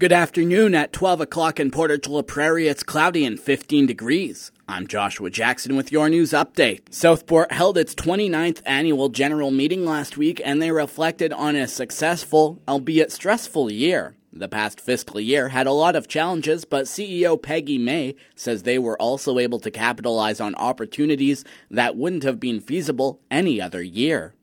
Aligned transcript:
Good 0.00 0.12
afternoon. 0.12 0.76
At 0.76 0.92
12 0.92 1.22
o'clock 1.22 1.58
in 1.58 1.72
Portage 1.72 2.06
La 2.06 2.22
Prairie, 2.22 2.68
it's 2.68 2.84
cloudy 2.84 3.24
and 3.24 3.36
15 3.40 3.84
degrees. 3.84 4.52
I'm 4.68 4.86
Joshua 4.86 5.28
Jackson 5.28 5.74
with 5.74 5.90
your 5.90 6.08
news 6.08 6.30
update. 6.30 6.82
Southport 6.94 7.50
held 7.50 7.76
its 7.76 7.96
29th 7.96 8.62
annual 8.64 9.08
general 9.08 9.50
meeting 9.50 9.84
last 9.84 10.16
week 10.16 10.40
and 10.44 10.62
they 10.62 10.70
reflected 10.70 11.32
on 11.32 11.56
a 11.56 11.66
successful, 11.66 12.62
albeit 12.68 13.10
stressful 13.10 13.72
year. 13.72 14.14
The 14.32 14.46
past 14.46 14.80
fiscal 14.80 15.18
year 15.18 15.48
had 15.48 15.66
a 15.66 15.72
lot 15.72 15.96
of 15.96 16.06
challenges, 16.06 16.64
but 16.64 16.84
CEO 16.84 17.36
Peggy 17.42 17.76
May 17.76 18.14
says 18.36 18.62
they 18.62 18.78
were 18.78 19.02
also 19.02 19.40
able 19.40 19.58
to 19.58 19.70
capitalize 19.72 20.40
on 20.40 20.54
opportunities 20.54 21.44
that 21.72 21.96
wouldn't 21.96 22.22
have 22.22 22.38
been 22.38 22.60
feasible 22.60 23.20
any 23.32 23.60
other 23.60 23.82
year 23.82 24.36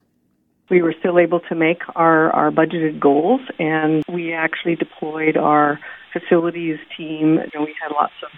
we 0.69 0.81
were 0.81 0.93
still 0.99 1.19
able 1.19 1.39
to 1.41 1.55
make 1.55 1.81
our, 1.95 2.31
our 2.31 2.51
budgeted 2.51 2.99
goals 2.99 3.41
and 3.59 4.03
we 4.11 4.33
actually 4.33 4.75
deployed 4.75 5.37
our 5.37 5.79
facilities 6.11 6.77
team. 6.97 7.37
and 7.37 7.63
we 7.63 7.75
had 7.81 7.91
lots 7.93 8.13
of 8.23 8.29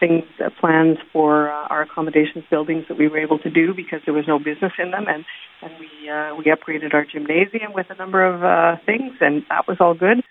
things, 0.00 0.24
uh, 0.44 0.50
plans 0.60 0.98
for 1.12 1.50
uh, 1.50 1.68
our 1.68 1.82
accommodations 1.82 2.44
buildings 2.50 2.84
that 2.88 2.98
we 2.98 3.08
were 3.08 3.18
able 3.18 3.38
to 3.38 3.50
do 3.50 3.74
because 3.74 4.00
there 4.04 4.14
was 4.14 4.24
no 4.26 4.38
business 4.38 4.72
in 4.78 4.90
them 4.90 5.04
and, 5.08 5.24
and 5.62 5.72
we, 5.78 6.08
uh, 6.08 6.34
we 6.36 6.44
upgraded 6.44 6.94
our 6.94 7.04
gymnasium 7.04 7.72
with 7.74 7.86
a 7.90 7.94
number 7.96 8.24
of 8.24 8.42
uh, 8.42 8.80
things 8.86 9.12
and 9.20 9.42
that 9.48 9.66
was 9.68 9.76
all 9.80 9.94
good. 9.94 10.22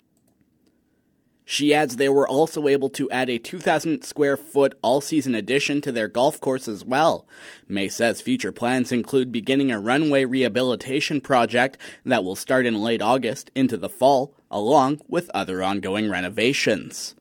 She 1.45 1.73
adds 1.73 1.95
they 1.95 2.09
were 2.09 2.27
also 2.27 2.67
able 2.67 2.89
to 2.91 3.09
add 3.11 3.29
a 3.29 3.37
2,000 3.37 4.03
square 4.03 4.37
foot 4.37 4.77
all 4.81 5.01
season 5.01 5.35
addition 5.35 5.81
to 5.81 5.91
their 5.91 6.07
golf 6.07 6.39
course 6.39 6.67
as 6.67 6.85
well. 6.85 7.27
May 7.67 7.89
says 7.89 8.21
future 8.21 8.51
plans 8.51 8.91
include 8.91 9.31
beginning 9.31 9.71
a 9.71 9.79
runway 9.79 10.25
rehabilitation 10.25 11.19
project 11.19 11.77
that 12.05 12.23
will 12.23 12.35
start 12.35 12.65
in 12.65 12.81
late 12.81 13.01
August 13.01 13.51
into 13.55 13.77
the 13.77 13.89
fall, 13.89 14.33
along 14.49 15.01
with 15.07 15.29
other 15.33 15.61
ongoing 15.61 16.09
renovations. 16.09 17.15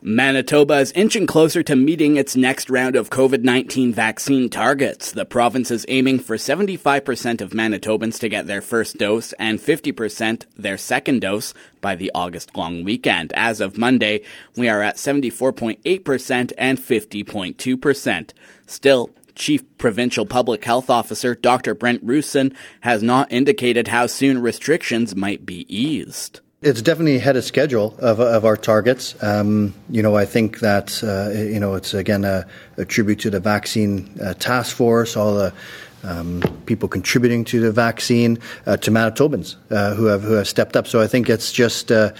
Manitoba 0.00 0.74
is 0.74 0.92
inching 0.92 1.26
closer 1.26 1.60
to 1.64 1.74
meeting 1.74 2.16
its 2.16 2.36
next 2.36 2.70
round 2.70 2.94
of 2.94 3.10
COVID 3.10 3.42
19 3.42 3.92
vaccine 3.92 4.48
targets. 4.48 5.10
The 5.10 5.24
province 5.24 5.72
is 5.72 5.84
aiming 5.88 6.20
for 6.20 6.36
75% 6.36 7.40
of 7.40 7.50
Manitobans 7.50 8.20
to 8.20 8.28
get 8.28 8.46
their 8.46 8.60
first 8.60 8.96
dose 8.96 9.32
and 9.40 9.58
50% 9.58 10.44
their 10.56 10.78
second 10.78 11.22
dose 11.22 11.52
by 11.80 11.96
the 11.96 12.12
August 12.14 12.56
long 12.56 12.84
weekend. 12.84 13.32
As 13.34 13.60
of 13.60 13.76
Monday, 13.76 14.20
we 14.56 14.68
are 14.68 14.82
at 14.82 14.98
74.8% 14.98 16.52
and 16.56 16.78
50.2%. 16.78 18.30
Still, 18.68 19.10
Chief 19.34 19.78
Provincial 19.78 20.26
Public 20.26 20.64
Health 20.64 20.90
Officer 20.90 21.34
Dr. 21.34 21.74
Brent 21.74 22.06
Roussin 22.06 22.54
has 22.82 23.02
not 23.02 23.32
indicated 23.32 23.88
how 23.88 24.06
soon 24.06 24.40
restrictions 24.40 25.16
might 25.16 25.44
be 25.44 25.66
eased. 25.68 26.40
It's 26.60 26.82
definitely 26.82 27.14
ahead 27.14 27.36
of 27.36 27.44
schedule 27.44 27.94
of, 28.00 28.18
of 28.18 28.44
our 28.44 28.56
targets. 28.56 29.14
Um, 29.22 29.74
you 29.88 30.02
know, 30.02 30.16
I 30.16 30.24
think 30.24 30.58
that 30.58 31.04
uh, 31.04 31.30
you 31.30 31.60
know 31.60 31.74
it's 31.74 31.94
again 31.94 32.24
a, 32.24 32.48
a 32.76 32.84
tribute 32.84 33.20
to 33.20 33.30
the 33.30 33.38
vaccine 33.38 34.18
uh, 34.20 34.34
task 34.34 34.74
force, 34.74 35.16
all 35.16 35.36
the 35.36 35.54
um, 36.02 36.42
people 36.66 36.88
contributing 36.88 37.44
to 37.44 37.60
the 37.60 37.70
vaccine, 37.70 38.40
uh, 38.66 38.76
to 38.78 38.90
Manitobans 38.90 39.54
uh, 39.70 39.94
who 39.94 40.06
have 40.06 40.22
who 40.22 40.32
have 40.32 40.48
stepped 40.48 40.74
up. 40.76 40.88
So 40.88 41.00
I 41.00 41.06
think 41.06 41.30
it's 41.30 41.52
just. 41.52 41.92
Uh, 41.92 42.12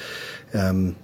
um, 0.54 0.94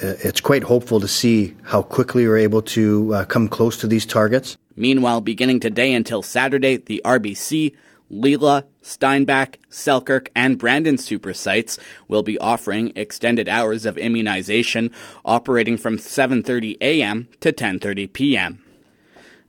uh, 0.00 0.14
it's 0.22 0.40
quite 0.40 0.62
hopeful 0.62 1.00
to 1.00 1.08
see 1.08 1.56
how 1.64 1.82
quickly 1.82 2.24
we're 2.24 2.38
able 2.38 2.62
to 2.62 3.24
come 3.26 3.48
close 3.48 3.76
to 3.78 3.88
these 3.88 4.06
targets. 4.06 4.56
Meanwhile, 4.76 5.22
beginning 5.22 5.58
today 5.58 5.92
until 5.92 6.22
Saturday, 6.22 6.76
the 6.76 7.02
RBC 7.04 7.74
Leila, 8.10 8.64
Steinbach, 8.82 9.58
Selkirk, 9.68 10.30
and 10.34 10.58
Brandon 10.58 10.96
super 10.98 11.34
sites 11.34 11.78
will 12.08 12.22
be 12.22 12.38
offering 12.38 12.92
extended 12.96 13.48
hours 13.48 13.84
of 13.84 13.98
immunization 13.98 14.90
operating 15.24 15.76
from 15.76 15.98
7:30 15.98 16.76
a.m. 16.80 17.28
to 17.40 17.52
10:30 17.52 18.12
p.m. 18.12 18.64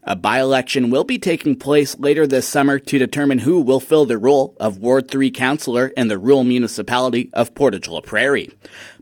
A 0.04 0.16
by-election 0.16 0.90
will 0.90 1.04
be 1.04 1.20
taking 1.20 1.56
place 1.58 2.00
later 2.00 2.26
this 2.26 2.48
summer 2.48 2.80
to 2.80 2.98
determine 2.98 3.40
who 3.40 3.62
will 3.62 3.80
fill 3.80 4.06
the 4.06 4.18
role 4.18 4.56
of 4.60 4.78
Ward 4.78 5.12
3 5.12 5.30
councillor 5.30 5.88
in 5.88 6.08
the 6.08 6.18
rural 6.18 6.44
municipality 6.44 7.30
of 7.34 7.54
Portage 7.54 7.88
La 7.88 8.02
Prairie. 8.02 8.50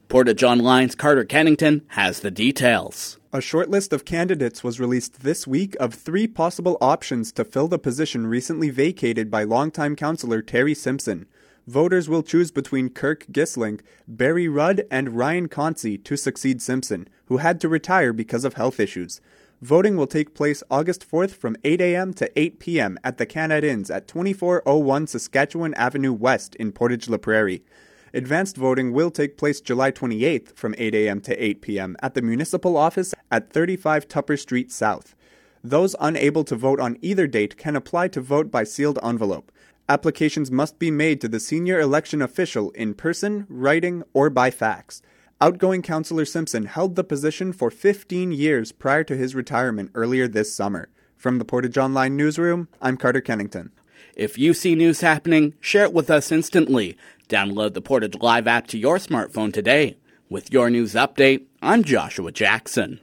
Portage 0.10 0.42
Online's 0.42 0.96
Carter 0.96 1.26
Kennington 1.26 1.82
has 1.88 2.22
the 2.22 2.32
details. 2.32 3.20
A 3.34 3.42
short 3.42 3.70
list 3.70 3.92
of 3.92 4.06
candidates 4.06 4.64
was 4.64 4.80
released 4.80 5.22
this 5.24 5.46
week 5.46 5.76
of 5.82 5.94
three 5.94 6.28
possible 6.28 6.78
options 6.80 7.34
to 7.34 7.44
fill 7.44 7.68
the 7.68 7.78
position 7.78 8.26
recently 8.26 8.70
vacated 8.70 9.30
by 9.30 9.44
longtime 9.44 9.98
councillor 9.98 10.42
Terry 10.42 10.74
Simpson. 10.74 11.26
Voters 11.68 12.08
will 12.08 12.24
choose 12.24 12.52
between 12.52 12.90
Kirk 12.90 13.26
Gisling, 13.34 13.82
Barry 14.08 14.48
Rudd, 14.48 14.84
and 14.90 15.18
Ryan 15.18 15.50
Concy 15.50 16.02
to 16.06 16.16
succeed 16.16 16.62
Simpson, 16.62 17.10
who 17.26 17.38
had 17.38 17.60
to 17.60 17.68
retire 17.68 18.14
because 18.14 18.46
of 18.46 18.54
health 18.54 18.80
issues. 18.80 19.20
Voting 19.62 19.98
will 19.98 20.08
take 20.08 20.34
place 20.34 20.64
August 20.72 21.06
4th 21.06 21.32
from 21.32 21.58
8 21.66 21.82
a.m. 21.82 22.14
to 22.14 22.32
8 22.40 22.60
p.m. 22.60 22.98
at 23.04 23.18
the 23.18 23.26
Canad 23.26 23.66
Inns 23.66 23.92
at 23.92 24.08
2401 24.08 25.08
Saskatchewan 25.08 25.74
Avenue 25.74 26.14
West 26.14 26.56
in 26.56 26.72
Portage 26.72 27.10
La 27.10 27.18
Prairie. 27.18 27.66
Advanced 28.14 28.56
voting 28.56 28.94
will 28.94 29.12
take 29.12 29.38
place 29.38 29.60
July 29.60 29.92
28th 29.92 30.56
from 30.56 30.74
8 30.78 30.96
a.m. 30.96 31.22
to 31.22 31.44
8 31.44 31.62
p.m. 31.62 31.98
at 32.02 32.14
the 32.14 32.22
municipal 32.22 32.78
office 32.78 33.14
at 33.32 33.52
35 33.52 34.08
Tupper 34.08 34.38
Street 34.38 34.72
South. 34.72 35.16
Those 35.64 35.96
unable 36.00 36.44
to 36.46 36.56
vote 36.56 36.80
on 36.80 36.98
either 37.02 37.28
date 37.28 37.58
can 37.58 37.76
apply 37.76 38.08
to 38.10 38.22
vote 38.22 38.50
by 38.50 38.64
sealed 38.64 39.00
envelope. 39.04 39.52
Applications 39.90 40.52
must 40.52 40.80
be 40.80 40.92
made 40.92 41.20
to 41.22 41.28
the 41.28 41.40
senior 41.40 41.80
election 41.80 42.22
official 42.22 42.72
in 42.72 42.94
person, 42.94 43.46
writing, 43.50 44.04
or 44.14 44.30
by 44.30 44.52
fax. 44.52 45.02
Outgoing 45.40 45.82
Councillor 45.82 46.26
Simpson 46.26 46.66
held 46.66 46.96
the 46.96 47.04
position 47.04 47.54
for 47.54 47.70
15 47.70 48.32
years 48.32 48.72
prior 48.72 49.04
to 49.04 49.16
his 49.16 49.36
retirement 49.36 49.92
earlier 49.94 50.28
this 50.28 50.54
summer. 50.54 50.90
From 51.16 51.38
the 51.40 51.46
Portage 51.46 51.78
Online 51.78 52.16
newsroom, 52.16 52.68
I'm 52.82 52.98
Carter 52.98 53.22
Kennington. 53.22 53.72
If 54.16 54.38
you 54.38 54.54
see 54.54 54.76
news 54.76 55.02
happening, 55.02 55.54
share 55.60 55.84
it 55.84 55.94
with 55.94 56.10
us 56.10 56.32
instantly. 56.32 56.98
Download 57.30 57.74
the 57.74 57.82
Portage 57.82 58.16
Live 58.16 58.48
app 58.48 58.68
to 58.68 58.78
your 58.78 58.98
smartphone 58.98 59.54
today. 59.54 59.98
With 60.30 60.52
your 60.52 60.70
news 60.70 60.94
update, 60.94 61.46
I'm 61.62 61.84
Joshua 61.84 62.32
Jackson. 62.32 63.00